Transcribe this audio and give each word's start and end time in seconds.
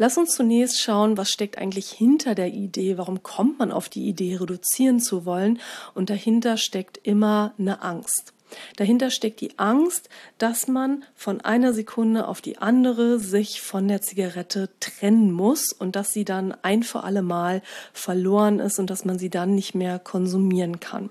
Lass 0.00 0.16
uns 0.16 0.30
zunächst 0.30 0.80
schauen, 0.80 1.18
was 1.18 1.28
steckt 1.28 1.58
eigentlich 1.58 1.90
hinter 1.90 2.34
der 2.34 2.48
Idee, 2.54 2.96
warum 2.96 3.22
kommt 3.22 3.58
man 3.58 3.70
auf 3.70 3.90
die 3.90 4.08
Idee, 4.08 4.36
reduzieren 4.36 4.98
zu 4.98 5.26
wollen. 5.26 5.60
Und 5.92 6.08
dahinter 6.08 6.56
steckt 6.56 6.96
immer 7.02 7.52
eine 7.58 7.82
Angst. 7.82 8.32
Dahinter 8.76 9.10
steckt 9.10 9.42
die 9.42 9.58
Angst, 9.58 10.08
dass 10.38 10.68
man 10.68 11.04
von 11.14 11.42
einer 11.42 11.74
Sekunde 11.74 12.28
auf 12.28 12.40
die 12.40 12.56
andere 12.56 13.18
sich 13.18 13.60
von 13.60 13.88
der 13.88 14.00
Zigarette 14.00 14.70
trennen 14.80 15.32
muss 15.32 15.70
und 15.70 15.96
dass 15.96 16.14
sie 16.14 16.24
dann 16.24 16.56
ein 16.62 16.82
für 16.82 17.04
alle 17.04 17.20
Mal 17.20 17.60
verloren 17.92 18.58
ist 18.58 18.78
und 18.78 18.88
dass 18.88 19.04
man 19.04 19.18
sie 19.18 19.28
dann 19.28 19.54
nicht 19.54 19.74
mehr 19.74 19.98
konsumieren 19.98 20.80
kann. 20.80 21.10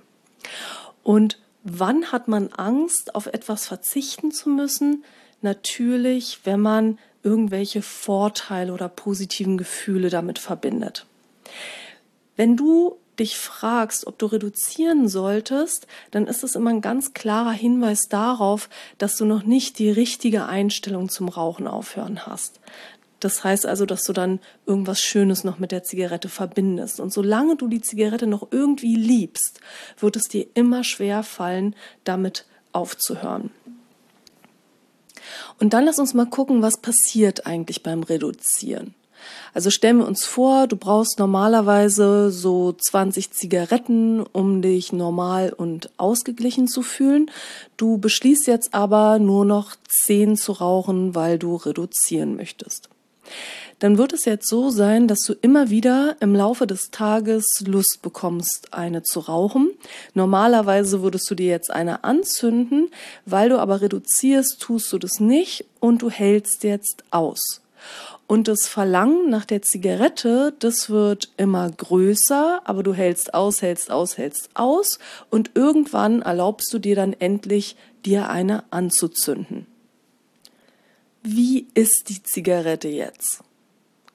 Und 1.04 1.38
wann 1.62 2.12
hat 2.12 2.28
man 2.28 2.48
Angst, 2.54 3.14
auf 3.14 3.28
etwas 3.28 3.68
verzichten 3.68 4.32
zu 4.32 4.50
müssen? 4.50 5.04
Natürlich, 5.42 6.40
wenn 6.44 6.60
man 6.60 6.98
irgendwelche 7.24 7.82
Vorteile 7.82 8.74
oder 8.74 8.90
positiven 8.90 9.58
Gefühle 9.58 10.10
damit 10.10 10.40
verbindet. 10.40 11.06
Wenn 12.36 12.56
du 12.56 12.98
dich 13.20 13.38
fragst, 13.38 14.08
ob 14.08 14.18
du 14.18 14.28
reduzieren 14.28 15.08
solltest, 15.08 15.88
dann 16.12 16.26
ist 16.26 16.44
es 16.44 16.56
immer 16.56 16.70
ein 16.70 16.82
ganz 16.82 17.14
klarer 17.14 17.52
Hinweis 17.52 18.08
darauf, 18.08 18.70
dass 18.98 19.18
du 19.18 19.26
noch 19.26 19.44
nicht 19.44 19.78
die 19.78 19.92
richtige 19.92 20.46
Einstellung 20.46 21.10
zum 21.10 21.28
Rauchen 21.28 21.68
aufhören 21.68 22.26
hast. 22.26 22.62
Das 23.20 23.44
heißt 23.44 23.66
also, 23.66 23.86
dass 23.86 24.04
du 24.04 24.14
dann 24.14 24.40
irgendwas 24.66 25.02
Schönes 25.02 25.44
noch 25.44 25.60
mit 25.60 25.72
der 25.72 25.84
Zigarette 25.84 26.30
verbindest. 26.30 27.02
Und 27.02 27.12
solange 27.12 27.58
du 27.58 27.68
die 27.68 27.82
Zigarette 27.82 28.28
noch 28.28 28.48
irgendwie 28.52 28.96
liebst, 28.96 29.60
wird 30.00 30.16
es 30.16 30.24
dir 30.24 30.48
immer 30.54 30.86
schwer 30.86 31.24
fallen, 31.24 31.76
damit 32.06 32.46
aufzuhören. 32.72 33.52
Und 35.60 35.74
dann 35.74 35.86
lass 35.86 36.00
uns 36.00 36.14
mal 36.14 36.26
gucken, 36.26 36.62
was 36.62 36.78
passiert 36.78 37.46
eigentlich 37.46 37.84
beim 37.84 38.04
Reduzieren. 38.04 38.94
Also 39.54 39.70
stellen 39.70 39.98
wir 39.98 40.08
uns 40.08 40.26
vor, 40.26 40.68
du 40.68 40.78
brauchst 40.78 41.20
normalerweise 41.20 42.32
so 42.32 42.72
20 42.72 43.32
Zigaretten, 43.32 44.22
um 44.22 44.62
dich 44.62 44.94
normal 44.94 45.52
und 45.52 45.90
ausgeglichen 45.98 46.68
zu 46.68 46.82
fühlen. 46.82 47.30
Du 47.76 47.98
beschließt 47.98 48.48
jetzt 48.48 48.74
aber 48.74 49.20
nur 49.20 49.44
noch 49.46 49.76
10 50.06 50.38
zu 50.38 50.54
rauchen, 50.54 51.16
weil 51.16 51.38
du 51.38 51.56
reduzieren 51.58 52.36
möchtest 52.36 52.90
dann 53.80 53.98
wird 53.98 54.14
es 54.14 54.26
jetzt 54.26 54.48
so 54.48 54.70
sein, 54.70 55.08
dass 55.08 55.20
du 55.20 55.34
immer 55.42 55.70
wieder 55.70 56.18
im 56.20 56.36
Laufe 56.36 56.68
des 56.68 56.92
Tages 56.92 57.46
Lust 57.66 58.02
bekommst, 58.02 58.70
eine 58.72 59.04
zu 59.04 59.22
rauchen. 59.22 59.72
Normalerweise 60.14 61.02
würdest 61.02 61.30
du 61.32 61.36
dir 61.36 61.48
jetzt 61.48 61.72
eine 61.72 62.04
anzünden, 62.04 62.92
weil 63.26 63.50
du 63.50 63.58
aber 63.58 63.82
reduzierst, 63.82 64.60
tust 64.60 64.92
du 64.92 64.98
das 64.98 65.20
nicht 65.20 65.66
und 65.80 66.02
du 66.02 66.10
hältst 66.10 66.64
jetzt 66.64 67.04
aus. 67.12 67.62
Und 68.28 68.48
das 68.48 68.68
Verlangen 68.68 69.30
nach 69.30 69.46
der 69.46 69.64
Zigarette, 69.64 70.54
das 70.60 70.90
wird 70.90 71.30
immer 71.38 71.68
größer, 71.72 72.62
aber 72.64 72.84
du 72.84 72.94
hältst 72.94 73.34
aus, 73.34 73.62
hältst 73.62 73.90
aus, 73.90 74.18
hältst 74.18 74.50
aus 74.54 75.00
und 75.32 75.52
irgendwann 75.56 76.22
erlaubst 76.22 76.72
du 76.72 76.80
dir 76.80 76.96
dann 76.96 77.14
endlich, 77.14 77.76
dir 78.06 78.30
eine 78.30 78.64
anzuzünden. 78.72 79.66
Wie 81.24 81.68
ist 81.74 82.10
die 82.10 82.22
Zigarette 82.22 82.88
jetzt? 82.88 83.42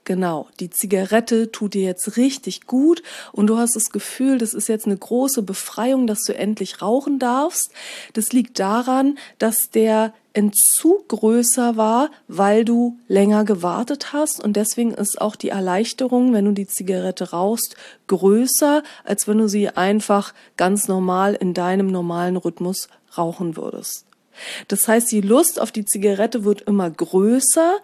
Genau, 0.06 0.48
die 0.60 0.69
Zigarette 0.69 1.50
tut 1.50 1.72
dir 1.72 1.82
jetzt 1.82 2.19
richtig 2.19 2.66
gut 2.66 3.03
und 3.32 3.47
du 3.47 3.56
hast 3.56 3.75
das 3.75 3.88
Gefühl, 3.88 4.37
das 4.37 4.53
ist 4.53 4.69
jetzt 4.69 4.84
eine 4.84 4.98
große 4.98 5.42
Befreiung, 5.42 6.06
dass 6.06 6.25
du 6.26 6.34
endlich 6.34 6.82
rauchen 6.82 7.19
darfst. 7.19 7.70
Das 8.12 8.31
liegt 8.31 8.59
daran, 8.59 9.16
dass 9.38 9.70
der 9.70 10.12
Entzug 10.34 11.09
größer 11.09 11.78
war, 11.78 12.10
weil 12.28 12.66
du 12.66 12.98
länger 13.09 13.44
gewartet 13.44 14.12
hast 14.12 14.44
und 14.44 14.56
deswegen 14.56 14.93
ist 14.93 15.22
auch 15.22 15.37
die 15.37 15.48
Erleichterung, 15.48 16.34
wenn 16.34 16.44
du 16.44 16.53
die 16.53 16.66
Zigarette 16.66 17.31
rauchst, 17.31 17.75
größer, 18.06 18.82
als 19.04 19.26
wenn 19.26 19.38
du 19.38 19.48
sie 19.48 19.70
einfach 19.70 20.34
ganz 20.59 20.87
normal 20.87 21.34
in 21.34 21.54
deinem 21.54 21.87
normalen 21.87 22.37
Rhythmus 22.37 22.88
rauchen 23.16 23.56
würdest. 23.56 24.04
Das 24.69 24.88
heißt, 24.88 25.10
die 25.12 25.20
Lust 25.20 25.60
auf 25.60 25.72
die 25.72 25.84
Zigarette 25.84 26.44
wird 26.44 26.62
immer 26.62 26.91
größer, 26.91 27.76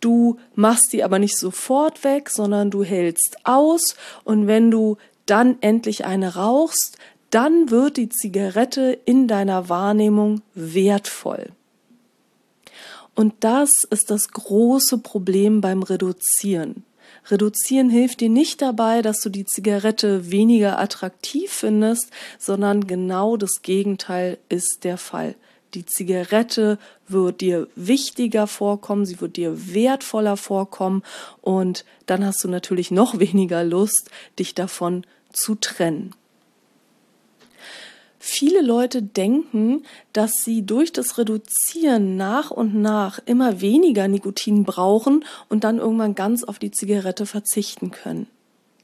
du 0.00 0.38
machst 0.54 0.90
sie 0.90 1.02
aber 1.02 1.18
nicht 1.18 1.38
sofort 1.38 2.04
weg, 2.04 2.30
sondern 2.30 2.70
du 2.70 2.84
hältst 2.84 3.38
aus 3.44 3.96
und 4.24 4.46
wenn 4.46 4.70
du 4.70 4.96
dann 5.26 5.58
endlich 5.60 6.04
eine 6.04 6.36
rauchst, 6.36 6.98
dann 7.30 7.70
wird 7.70 7.96
die 7.96 8.08
Zigarette 8.08 8.98
in 9.04 9.28
deiner 9.28 9.68
Wahrnehmung 9.68 10.40
wertvoll. 10.54 11.50
Und 13.14 13.34
das 13.40 13.70
ist 13.90 14.10
das 14.10 14.28
große 14.28 14.98
Problem 14.98 15.60
beim 15.60 15.82
Reduzieren. 15.82 16.84
Reduzieren 17.26 17.90
hilft 17.90 18.20
dir 18.20 18.30
nicht 18.30 18.62
dabei, 18.62 19.02
dass 19.02 19.20
du 19.20 19.28
die 19.28 19.44
Zigarette 19.44 20.30
weniger 20.30 20.78
attraktiv 20.78 21.50
findest, 21.50 22.10
sondern 22.38 22.86
genau 22.86 23.36
das 23.36 23.60
Gegenteil 23.62 24.38
ist 24.48 24.80
der 24.84 24.96
Fall. 24.96 25.34
Die 25.74 25.84
Zigarette 25.84 26.78
wird 27.06 27.40
dir 27.40 27.68
wichtiger 27.76 28.46
vorkommen, 28.46 29.04
sie 29.04 29.20
wird 29.20 29.36
dir 29.36 29.74
wertvoller 29.74 30.36
vorkommen 30.36 31.02
und 31.42 31.84
dann 32.06 32.24
hast 32.24 32.42
du 32.42 32.48
natürlich 32.48 32.90
noch 32.90 33.18
weniger 33.18 33.64
Lust, 33.64 34.10
dich 34.38 34.54
davon 34.54 35.04
zu 35.32 35.54
trennen. 35.54 36.14
Viele 38.20 38.62
Leute 38.62 39.02
denken, 39.02 39.84
dass 40.12 40.44
sie 40.44 40.62
durch 40.62 40.92
das 40.92 41.18
Reduzieren 41.18 42.16
nach 42.16 42.50
und 42.50 42.74
nach 42.74 43.20
immer 43.24 43.60
weniger 43.60 44.08
Nikotin 44.08 44.64
brauchen 44.64 45.24
und 45.48 45.64
dann 45.64 45.78
irgendwann 45.78 46.14
ganz 46.14 46.44
auf 46.44 46.58
die 46.58 46.70
Zigarette 46.70 47.26
verzichten 47.26 47.90
können. 47.90 48.26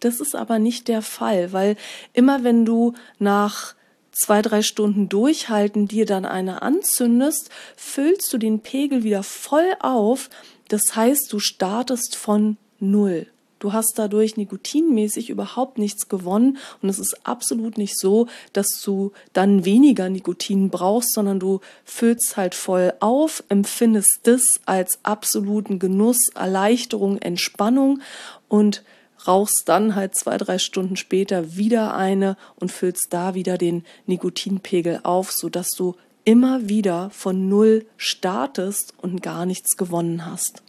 Das 0.01 0.21
ist 0.21 0.37
aber 0.37 0.59
nicht 0.59 0.89
der 0.89 1.03
Fall, 1.03 1.53
weil 1.53 1.77
immer 2.13 2.45
wenn 2.45 2.65
du 2.65 2.95
nach 3.19 3.75
zwei, 4.15 4.43
drei 4.43 4.63
Stunden 4.63 5.09
durchhalten, 5.09 5.89
dir 5.89 6.07
dann 6.07 6.25
eine 6.25 6.63
anzündest, 6.63 7.51
füllst 7.77 8.33
du 8.33 8.39
den 8.39 8.61
Pegel 8.61 9.05
wieder 9.05 9.23
voll 9.23 9.77
auf. 9.81 10.31
Das 10.69 10.83
heißt, 10.95 11.33
du 11.33 11.39
startest 11.39 12.17
von 12.17 12.57
Null. 12.81 13.27
Du 13.65 13.73
hast 13.73 13.95
dadurch 13.97 14.37
nikotinmäßig 14.37 15.31
überhaupt 15.31 15.79
nichts 15.79 16.11
gewonnen 16.11 16.59
und 16.83 16.91
es 16.91 16.99
ist 16.99 17.27
absolut 17.27 17.79
nicht 17.79 17.99
so, 17.99 18.27
dass 18.53 18.83
du 18.85 19.13
dann 19.33 19.65
weniger 19.65 20.11
Nikotin 20.11 20.69
brauchst, 20.69 21.15
sondern 21.15 21.41
du 21.41 21.61
füllst 21.83 22.37
halt 22.37 22.55
voll 22.55 22.93
auf, 23.01 23.43
empfindest 23.49 24.21
das 24.25 24.61
als 24.67 24.99
absoluten 25.03 25.79
Genuss, 25.79 26.29
Erleichterung, 26.35 27.17
Entspannung 27.17 28.03
und 28.49 28.83
rauchst 29.27 29.63
dann 29.67 29.95
halt 29.95 30.17
zwei, 30.17 30.37
drei 30.37 30.59
Stunden 30.59 30.97
später 30.97 31.57
wieder 31.57 31.95
eine 31.95 32.37
und 32.57 32.73
füllst 32.73 33.09
da 33.11 33.35
wieder 33.35 33.59
den 33.59 33.85
Nikotinpegel 34.07 35.01
auf, 35.05 35.33
sodass 35.33 35.71
du 35.77 35.95
immer 36.25 36.69
wieder 36.69 37.11
von 37.11 37.49
Null 37.49 37.87
startest 37.97 38.95
und 39.01 39.23
gar 39.23 39.47
nichts 39.47 39.77
gewonnen 39.77 40.27
hast. 40.27 40.64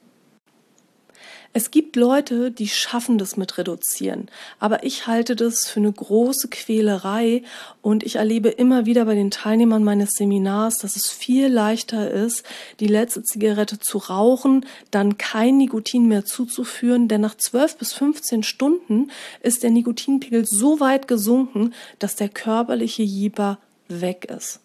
Es 1.58 1.72
gibt 1.72 1.96
Leute, 1.96 2.52
die 2.52 2.68
schaffen 2.68 3.18
das 3.18 3.38
mit 3.38 3.58
Reduzieren, 3.58 4.28
aber 4.60 4.84
ich 4.84 5.08
halte 5.08 5.38
das 5.38 5.70
für 5.70 5.80
eine 5.80 5.94
große 5.94 6.50
Quälerei 6.50 7.44
und 7.82 8.04
ich 8.04 8.18
erlebe 8.18 8.50
immer 8.50 8.86
wieder 8.86 9.06
bei 9.06 9.16
den 9.16 9.32
Teilnehmern 9.32 9.82
meines 9.82 10.10
Seminars, 10.18 10.80
dass 10.80 10.98
es 10.98 11.10
viel 11.10 11.48
leichter 11.48 12.12
ist, 12.12 12.44
die 12.82 12.88
letzte 12.88 13.24
Zigarette 13.24 13.80
zu 13.80 14.00
rauchen, 14.00 14.66
dann 14.92 15.18
kein 15.18 15.56
Nikotin 15.56 16.10
mehr 16.10 16.26
zuzuführen, 16.26 17.08
denn 17.08 17.22
nach 17.22 17.38
12 17.38 17.78
bis 17.78 17.94
15 17.94 18.44
Stunden 18.44 19.10
ist 19.42 19.64
der 19.64 19.70
Nikotinpegel 19.70 20.46
so 20.46 20.82
weit 20.82 21.08
gesunken, 21.08 21.74
dass 22.00 22.18
der 22.18 22.28
körperliche 22.28 23.04
Jieber 23.04 23.60
weg 23.88 24.26
ist. 24.26 24.60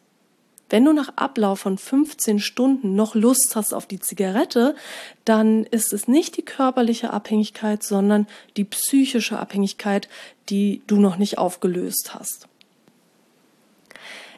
Wenn 0.70 0.84
du 0.84 0.92
nach 0.92 1.12
Ablauf 1.16 1.60
von 1.60 1.76
15 1.76 2.38
Stunden 2.38 2.94
noch 2.94 3.16
Lust 3.16 3.56
hast 3.56 3.74
auf 3.74 3.86
die 3.86 3.98
Zigarette, 3.98 4.76
dann 5.24 5.64
ist 5.64 5.92
es 5.92 6.06
nicht 6.06 6.36
die 6.36 6.44
körperliche 6.44 7.12
Abhängigkeit, 7.12 7.82
sondern 7.82 8.28
die 8.56 8.64
psychische 8.64 9.38
Abhängigkeit, 9.38 10.08
die 10.48 10.82
du 10.86 10.96
noch 10.96 11.18
nicht 11.18 11.38
aufgelöst 11.38 12.14
hast. 12.14 12.46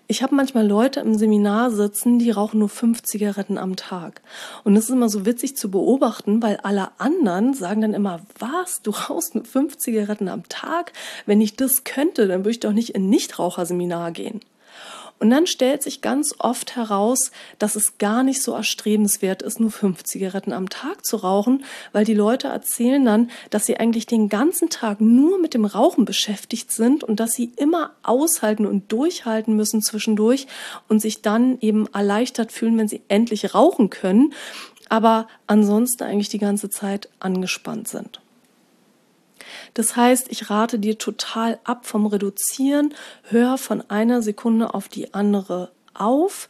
Ich 0.08 0.22
habe 0.22 0.34
manchmal 0.34 0.66
Leute 0.66 1.00
im 1.00 1.14
Seminar 1.16 1.70
sitzen, 1.70 2.18
die 2.18 2.30
rauchen 2.30 2.58
nur 2.58 2.68
fünf 2.68 3.02
Zigaretten 3.02 3.56
am 3.56 3.76
Tag. 3.76 4.20
Und 4.64 4.76
es 4.76 4.84
ist 4.84 4.90
immer 4.90 5.08
so 5.08 5.24
witzig 5.24 5.56
zu 5.56 5.70
beobachten, 5.70 6.42
weil 6.42 6.58
alle 6.58 6.90
anderen 6.98 7.54
sagen 7.54 7.80
dann 7.80 7.94
immer, 7.94 8.20
was, 8.38 8.82
du 8.82 8.90
rauchst 8.90 9.34
nur 9.34 9.44
fünf 9.44 9.78
Zigaretten 9.78 10.28
am 10.28 10.48
Tag? 10.48 10.92
Wenn 11.24 11.40
ich 11.40 11.56
das 11.56 11.84
könnte, 11.84 12.26
dann 12.26 12.40
würde 12.40 12.50
ich 12.50 12.60
doch 12.60 12.72
nicht 12.72 12.94
in 12.94 13.08
Nichtraucherseminar 13.08 14.12
gehen. 14.12 14.40
Und 15.22 15.30
dann 15.30 15.46
stellt 15.46 15.84
sich 15.84 16.00
ganz 16.00 16.34
oft 16.40 16.74
heraus, 16.74 17.30
dass 17.60 17.76
es 17.76 17.96
gar 17.98 18.24
nicht 18.24 18.42
so 18.42 18.54
erstrebenswert 18.54 19.42
ist, 19.42 19.60
nur 19.60 19.70
fünf 19.70 20.02
Zigaretten 20.02 20.52
am 20.52 20.68
Tag 20.68 21.06
zu 21.06 21.16
rauchen, 21.16 21.64
weil 21.92 22.04
die 22.04 22.12
Leute 22.12 22.48
erzählen 22.48 23.04
dann, 23.04 23.30
dass 23.50 23.64
sie 23.64 23.76
eigentlich 23.76 24.06
den 24.06 24.28
ganzen 24.28 24.68
Tag 24.68 25.00
nur 25.00 25.38
mit 25.38 25.54
dem 25.54 25.64
Rauchen 25.64 26.06
beschäftigt 26.06 26.72
sind 26.72 27.04
und 27.04 27.20
dass 27.20 27.34
sie 27.34 27.52
immer 27.56 27.92
aushalten 28.02 28.66
und 28.66 28.90
durchhalten 28.90 29.54
müssen 29.54 29.80
zwischendurch 29.80 30.48
und 30.88 30.98
sich 30.98 31.22
dann 31.22 31.56
eben 31.60 31.86
erleichtert 31.94 32.50
fühlen, 32.50 32.76
wenn 32.76 32.88
sie 32.88 33.02
endlich 33.06 33.54
rauchen 33.54 33.90
können, 33.90 34.32
aber 34.88 35.28
ansonsten 35.46 36.02
eigentlich 36.02 36.30
die 36.30 36.38
ganze 36.38 36.68
Zeit 36.68 37.08
angespannt 37.20 37.86
sind. 37.86 38.21
Das 39.74 39.96
heißt, 39.96 40.26
ich 40.30 40.50
rate 40.50 40.78
dir 40.78 40.98
total 40.98 41.58
ab 41.64 41.86
vom 41.86 42.06
Reduzieren. 42.06 42.94
Hör 43.24 43.58
von 43.58 43.82
einer 43.90 44.22
Sekunde 44.22 44.74
auf 44.74 44.88
die 44.88 45.14
andere 45.14 45.70
auf. 45.94 46.48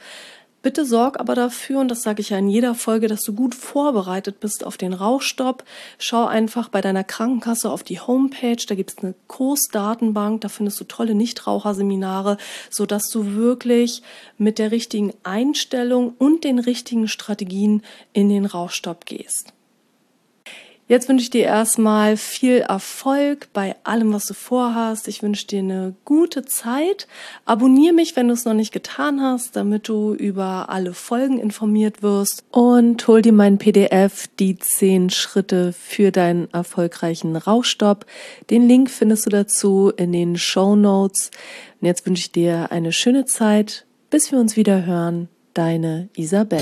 Bitte 0.63 0.87
sorg 0.87 1.19
aber 1.19 1.35
dafür, 1.35 1.81
und 1.81 1.89
das 1.89 2.03
sage 2.03 2.21
ich 2.21 2.31
ja 2.31 2.39
in 2.39 2.49
jeder 2.49 2.77
Folge, 2.77 3.09
dass 3.09 3.23
du 3.23 3.33
gut 3.33 3.53
vorbereitet 3.53 4.39
bist 4.39 4.65
auf 4.65 4.77
den 4.77 4.93
Rauchstopp. 4.93 5.65
Schau 5.99 6.25
einfach 6.27 6.69
bei 6.69 6.81
deiner 6.81 7.03
Krankenkasse 7.03 7.69
auf 7.69 7.83
die 7.83 7.99
Homepage, 7.99 8.65
da 8.69 8.77
gibt 8.77 8.93
es 8.93 8.99
eine 8.99 9.15
Kursdatenbank, 9.27 10.41
da 10.41 10.49
findest 10.49 10.79
du 10.79 10.85
tolle 10.85 11.17
Nichtraucherseminare, 11.17 12.37
sodass 12.71 13.09
du 13.09 13.35
wirklich 13.35 14.03
mit 14.39 14.61
der 14.61 14.71
richtigen 14.71 15.13
Einstellung 15.25 16.15
und 16.19 16.45
den 16.45 16.61
richtigen 16.61 17.09
Strategien 17.09 17.83
in 18.13 18.29
den 18.29 18.47
Rauchstopp 18.47 19.05
gehst. 19.05 19.53
Jetzt 20.93 21.09
wünsche 21.09 21.23
ich 21.23 21.31
dir 21.31 21.45
erstmal 21.45 22.19
viel 22.19 22.59
Erfolg 22.59 23.49
bei 23.55 23.77
allem, 23.83 24.13
was 24.13 24.27
du 24.27 24.35
vorhast. 24.35 25.09
Ich 25.09 25.23
wünsche 25.23 25.47
dir 25.47 25.61
eine 25.61 25.95
gute 26.05 26.45
Zeit. 26.45 27.07
Abonniere 27.47 27.95
mich, 27.95 28.15
wenn 28.15 28.29
du 28.29 28.35
es 28.35 28.45
noch 28.45 28.53
nicht 28.53 28.75
getan 28.75 29.23
hast, 29.23 29.57
damit 29.57 29.89
du 29.89 30.13
über 30.13 30.69
alle 30.69 30.93
Folgen 30.93 31.39
informiert 31.39 32.03
wirst. 32.03 32.45
Und 32.51 33.09
hol 33.09 33.23
dir 33.23 33.33
mein 33.33 33.57
PDF, 33.57 34.29
die 34.39 34.59
10 34.59 35.09
Schritte 35.09 35.73
für 35.73 36.11
deinen 36.11 36.53
erfolgreichen 36.53 37.37
Rauchstopp. 37.37 38.05
Den 38.51 38.69
Link 38.69 38.91
findest 38.91 39.25
du 39.25 39.31
dazu 39.31 39.91
in 39.97 40.13
den 40.13 40.37
Show 40.37 40.77
Notes. 40.77 41.31
Und 41.81 41.87
jetzt 41.87 42.05
wünsche 42.05 42.25
ich 42.25 42.33
dir 42.33 42.71
eine 42.71 42.93
schöne 42.93 43.25
Zeit, 43.25 43.87
bis 44.11 44.31
wir 44.31 44.39
uns 44.39 44.57
wieder 44.57 44.85
hören. 44.85 45.31
Deine 45.55 46.11
Isabel. 46.15 46.61